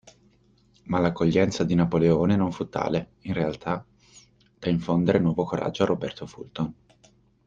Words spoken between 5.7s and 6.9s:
a Roberto Fulton.